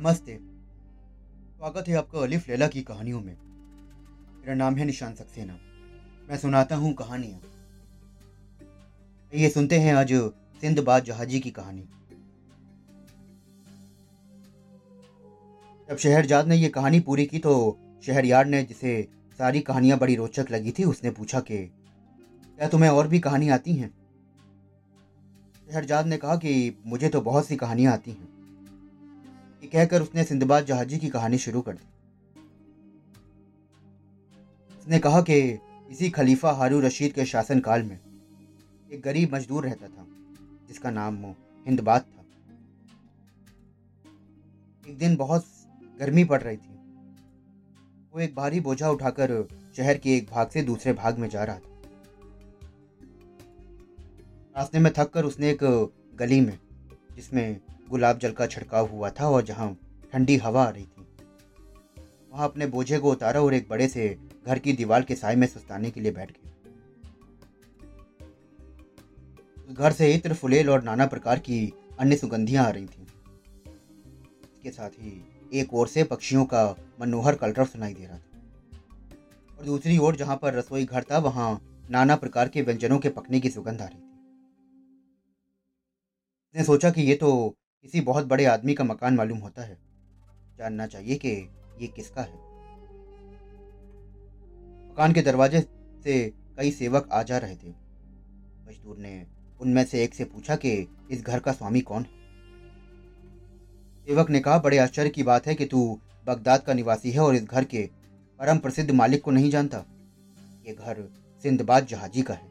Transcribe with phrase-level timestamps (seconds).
[0.00, 0.40] नमस्ते।
[1.56, 3.36] स्वागत है आपका अलिफ लैला की कहानियों में।
[4.40, 5.58] मेरा नाम है निशान सक्सेना।
[6.28, 7.40] मैं सुनाता हूँ कहानियाँ।
[9.34, 11.88] ये सुनते हैं आज सिंध सिंधबाद जहाजी की कहानी।
[15.88, 19.08] जब शहरजाद ने ये कहानी पूरी की तो शहरयार ने जिसे
[19.38, 21.58] सारी कहानियाँ बड़ी रोचक लगी थी, उसने पूछा कि,
[22.56, 23.94] क्या तुम्हें और भी कहानी आती हैं?
[25.70, 28.37] शहरजाद ने कहा कि, मुझे तो बहुत सी कहानियाँ आती हैं।
[29.72, 31.86] कहकर उसने सिंधबाद जहाजी की कहानी शुरू कर दी।
[34.78, 35.58] उसने कहा कि
[35.90, 37.98] इसी खलीफा हारू रशीद के शासनकाल में
[38.92, 40.06] एक गरीब मजदूर रहता था,
[40.68, 41.16] जिसका नाम
[41.66, 42.24] हिंदबाद था।
[44.88, 45.46] एक दिन बहुत
[46.00, 46.74] गर्मी पड़ रही थी।
[48.14, 51.58] वो एक भारी बोझा उठाकर शहर के एक भाग से दूसरे भाग में जा रहा
[51.58, 51.76] था।
[54.56, 56.58] रास्ते में थक कर उसने एक गली में,
[57.16, 59.76] जिसमें गुलाब जल का छिड़काव हुआ था और जहाँ
[60.12, 61.06] ठंडी हवा आ रही थी,
[62.32, 65.46] वहाँ अपने बोझे को उतारा और एक बड़े से घर की दीवार के साय में
[65.46, 66.44] सुस्ताने के लिए बैठ गया।
[69.74, 73.06] घर से इत्र, फुलेल और नाना प्रकार की अन्य सुगंधियाँ आ रही थीं।
[74.54, 78.22] इसके साथ ही एक ओर से पक्षियों का मनोहर कलरव सुनाई दे रहा था।
[79.58, 83.40] और दूसरी ओर जहाँ पर रसोई घर था, वहाँ नाना प्रकार के व्यंजनों के पकने
[83.40, 84.06] की सुगंध आ रही थी।
[86.48, 89.78] उसने सोचा कि ये तो किसी बहुत बड़े आदमी का मकान मालूम होता है।
[90.58, 91.28] जानना चाहिए कि
[91.80, 92.34] ये किसका है।
[94.90, 95.60] मकान के दरवाजे
[96.04, 97.68] से कई सेवक आ जा रहे थे।
[98.68, 99.26] मजदूर ने
[99.60, 102.10] उनमें से एक से पूछा कि इस घर का स्वामी कौन है?
[104.06, 107.34] सेवक ने कहा, बड़े आश्चर्य की बात है कि तू बगदाद का निवासी है और
[107.34, 107.90] इस घर के
[108.40, 109.84] परम प्रसिद्ध मालिक को नहीं जानता।
[110.66, 111.08] ये घर
[111.42, 112.50] सिंधबाद जहाजी का है,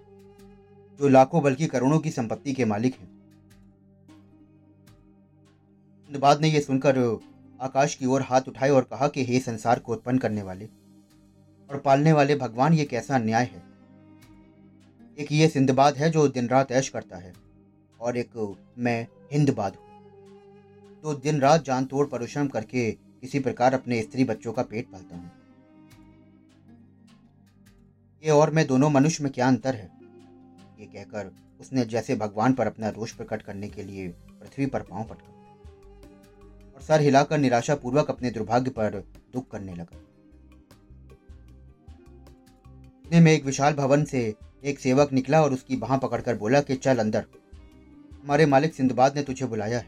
[0.99, 3.16] जो लाखों बल्कि करोड़ों की संपत्ति के मालिक हैं।
[6.17, 6.97] सिंधबाद ने यह सुनकर
[7.61, 10.65] आकाश की ओर हाथ उठाए और कहा कि हे संसार को उत्पन्न करने वाले
[11.69, 13.61] और पालने वाले, भगवान, ये कैसा अन्याय है?
[15.17, 17.33] एक ये सिंधबाद है जो दिन रात ऐश करता है
[17.99, 24.01] और एक मैं हिंदबाद हूँ। जो दिन रात जान तोड़ परिश्रम करके किसी प्रकार अपने
[24.01, 25.31] स्त्री बच्चों का पेट पालता हूँ।
[28.23, 29.89] ये और मैं दोनों मनुष्य में क्या अंतर है?
[30.79, 35.03] ये कहकर उसने जैसे भगवान पर अपना रोष प्रकट करने के लिए पृथ्वी पर पाँव
[35.03, 35.36] पटका।
[36.77, 39.97] और सर हिलाकर निराशापूर्वक अपने दुर्भाग्य पर दुख करने लगा।
[43.05, 46.75] इतने में एक विशाल भवन से एक सेवक निकला और उसकी बाह पकड़कर बोला कि,
[46.75, 47.25] चल अंदर।
[48.23, 49.87] हमारे मालिक सिंधबाद ने तुझे बुलाया है।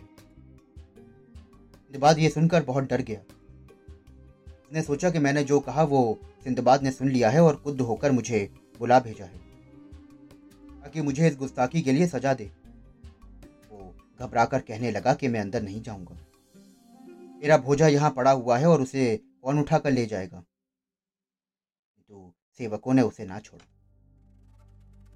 [1.75, 3.19] सिंधबाद ये सुनकर बहुत डर गया।
[4.49, 8.11] उसने सोचा कि मैंने जो कहा वो सिंधबाद ने सुन लिया है और कुद्ध होकर
[8.11, 9.37] मुझे बुला भेजा है।
[10.81, 12.51] ताकि मुझे इस गुस्ताखी के लिए सजा दे।
[13.71, 16.17] वो घबरा कर कहने लगा कि मैं अंदर नहीं जाऊँगा।
[17.41, 20.39] मेरा भोजा यहाँ पड़ा हुआ है और उसे कौन उठा कर ले जाएगा?
[22.09, 23.65] तो सेवकों ने उसे ना छोड़ा।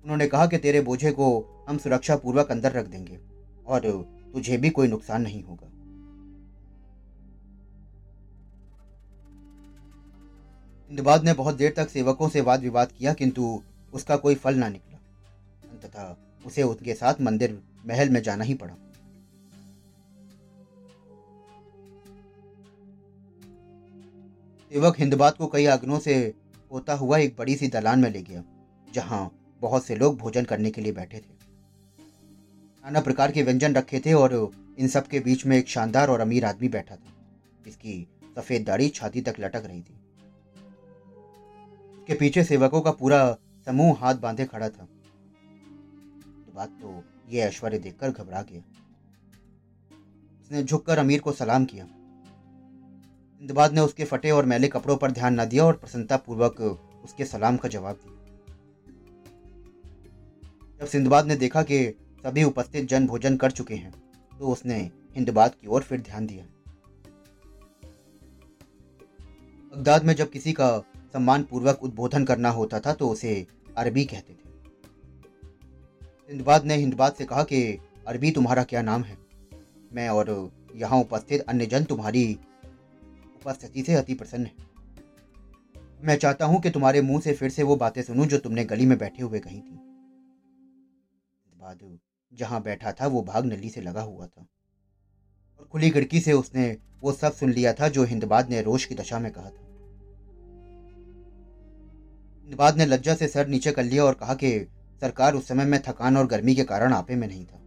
[0.06, 1.28] उन्होंने कहा कि तेरे बोझे को
[1.70, 3.20] हम सुरक्षा पूर्वक अंदर रख देंगे
[3.66, 3.80] और
[4.34, 5.68] तुझे भी कोई नुकसान नहीं होगा।
[10.90, 13.62] इंदबाद ने बहुत देर तक सेवकों से वाद विवाद किया, किंतु
[13.94, 14.98] उसका कोई फल ना निकला।
[15.72, 18.76] अंततः उसे उनके साथ मंदिर महल में जाना ही पड़ा।
[24.74, 26.14] सेवक हिंदबाद को कई आग्नों से
[26.72, 28.44] होता हुआ एक बड़ी सी दलान में ले गया,
[28.94, 31.34] जहाँ बहुत से लोग भोजन करने के लिए बैठे थे।
[32.84, 34.34] नाना प्रकार के व्यंजन रखे थे और
[34.80, 37.14] इन सब के बीच में एक शानदार और अमीर आदमी बैठा था,
[37.66, 38.08] जिसकी
[38.38, 40.00] सफ़ेद दाढ़ी छाती तक लटक रही थी।
[41.94, 47.80] उसके पीछे सेवकों का पूरा समूह हाथ बांधे खड़ा था। तो बात तो ये ऐश्वर्य
[47.80, 48.62] देखकर घबरा गया।
[50.42, 51.88] उसने झुककर अमीर को सलाम किया।
[53.44, 56.62] इंदबाद ने उसके फटे और मैले कपड़ों पर ध्यान न दिया और प्रसन्नतापूर्वक
[57.04, 58.20] उसके सलाम का जवाब दिया।
[60.82, 61.80] जब सिंधबाद ने देखा कि
[62.24, 63.92] सभी उपस्थित जन भोजन कर चुके हैं
[64.40, 64.78] तो उसने
[65.16, 66.46] हिंदबाद की ओर फिर ध्यान दिया।
[69.74, 70.78] बगदाद में जब किसी का
[71.14, 73.48] सम्मान पूर्वक उद्बोधन करना होता था तो उसे
[73.78, 74.52] अरबी कहते थे।
[76.28, 79.18] सिंधबाद ने हिंदबाद से कहा कि, अरबी तुम्हारा क्या नाम है?
[79.94, 82.40] मैं और यहाँ उपस्थित अन्य जन तुम्हारी
[83.46, 84.54] उपस्थिति से अति प्रसन्न है।
[86.04, 88.86] मैं चाहता हूँ कि तुम्हारे मुँह से फिर से वो बातें सुनूं जो तुमने गली
[88.86, 89.76] में बैठे हुए कही थी।
[91.58, 92.00] बाद
[92.34, 94.48] जहाँ बैठा था, वो भाग नली से लगा हुआ था।
[95.60, 98.96] और खुली खिड़की से उसने वो सब सुन लिया था जो हिंदबाद ने रोश की
[98.96, 99.64] दशा में कहा था।
[102.42, 104.68] हिंदबाद ने लज्जा से सर नीचे कर लिया और कहा कि,
[105.02, 107.60] सरकार उस समय में थकान और गर्मी के कारण आपे में नहीं था।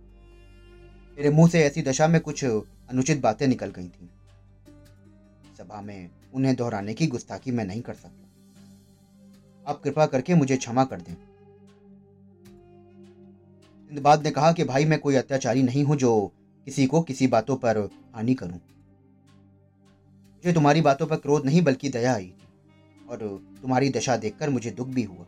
[1.18, 4.10] मेरे मुँह से ऐसी दशा में कुछ अनुचित बातें निकल गई थी।
[5.66, 8.28] सभा में उन्हें दोहराने की गुस्ताखी मैं नहीं कर सकता।
[9.70, 11.14] आप कृपा करके मुझे क्षमा कर दें।
[13.88, 16.32] सिंधबाद ने कहा कि भाई, मैं कोई अत्याचारी नहीं हूँ जो
[16.64, 17.78] किसी को किसी बातों पर
[18.14, 18.60] हानि करूँ।
[20.36, 23.18] मुझे तुम्हारी बातों पर क्रोध नहीं, बल्कि दया आई थी और
[23.62, 25.26] तुम्हारी दशा देखकर मुझे दुख भी हुआ।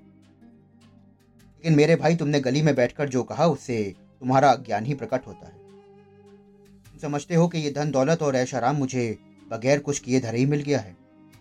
[1.57, 5.47] लेकिन मेरे भाई, तुमने गली में बैठकर जो कहा, उससे तुम्हारा ज्ञान ही प्रकट होता
[5.47, 5.55] है।
[6.85, 10.47] तुम समझते हो कि ये धन दौलत और ऐशाराम मुझे बगैर कुछ किए धरे ही
[10.47, 10.97] मिल गया है।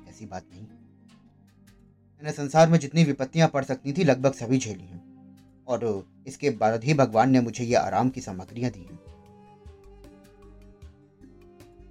[0.10, 5.08] ऐसी बात नहीं मैंने संसार में जितनी विपत्तियाँ पड़ सकती थी, लगभग सभी झेली हैं।
[5.68, 9.00] और इसके बाद ही भगवान ने मुझे ये आराम की सामग्रियाँ दी हैं।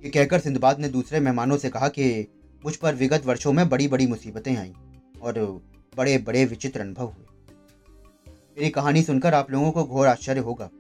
[0.05, 2.27] ये कहकर सिंधबाद ने दूसरे मेहमानों से कहा कि
[2.65, 4.73] मुझ पर विगत वर्षों में बड़ी बड़ी मुसीबतें आईं
[5.23, 5.62] और
[5.97, 7.25] बड़े बड़े विचित्र अनुभव हुए।
[8.29, 10.71] मेरी कहानी सुनकर आप लोगों को घोर आश्चर्य होगा।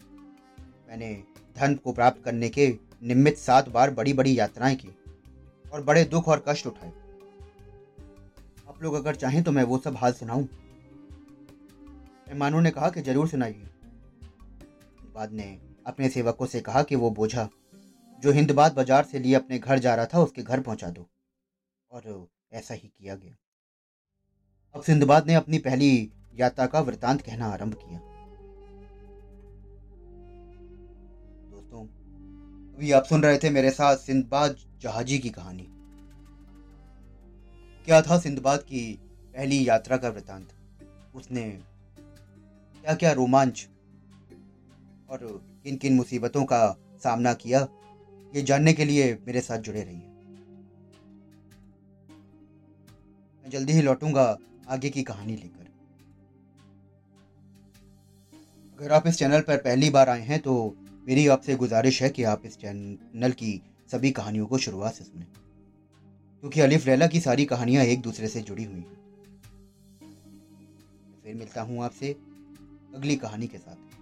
[0.88, 1.22] मैंने
[1.56, 4.88] धन को प्राप्त करने के निमित्त सात बार बड़ी बड़ी यात्राएँ की।
[5.76, 6.92] और बड़े दुख और कष्ट उठाए।
[8.68, 10.42] आप लोग अगर चाहें तो मैं वो सब हाल सुनाऊं।
[12.26, 13.66] मेहमानों ने कहा कि ज़रूर सुनाइए।
[15.14, 15.46] बाद ने
[15.86, 17.48] अपने सेवकों से कहा कि वो बोझा,
[18.22, 21.06] जो हिंदबाद बाज़ार से लिए अपने घर जा रहा था, उसके घर पहुँचा दो।
[21.90, 23.34] और ऐसा ही किया गया।
[24.74, 25.90] अब सिंधबाद ने अपनी पहली
[26.34, 27.98] यात्रा का वृतांत कहना आरंभ किया।
[31.50, 31.84] दोस्तों,
[32.76, 35.66] अभी आप सुन रहे थे मेरे साथ सिंधबाद जहाजी की कहानी।
[37.86, 38.82] क्या था सिंधबाद की
[39.34, 40.48] पहली यात्रा का वृतांत
[41.14, 41.42] उसने
[42.84, 43.66] क्या क्या रोमांच
[45.10, 45.18] और
[45.64, 46.60] किन किन मुसीबतों का
[47.02, 47.66] सामना किया,
[48.32, 50.08] ये जानने के लिए मेरे साथ जुड़े रहिए।
[53.44, 54.36] मैं जल्दी ही लौटूँगा
[54.68, 55.64] आगे की कहानी लेकर।
[58.78, 60.54] अगर आप इस चैनल पर पहली बार आए हैं तो
[61.08, 63.60] मेरी आपसे गुजारिश है कि आप इस चैनल की
[63.92, 65.24] सभी कहानियों को शुरुआत से सुने।
[66.40, 68.96] क्योंकि अलिफ लैला की सारी कहानियाँ एक दूसरे से जुड़ी हुई हैं।
[71.24, 72.12] फिर मिलता हूँ आपसे
[72.94, 73.95] अगली कहानी के साथ।